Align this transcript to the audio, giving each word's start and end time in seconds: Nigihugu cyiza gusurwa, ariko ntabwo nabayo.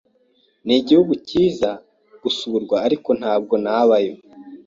Nigihugu 0.65 1.13
cyiza 1.27 1.69
gusurwa, 2.23 2.75
ariko 2.87 3.09
ntabwo 3.19 3.53
nabayo. 3.63 4.13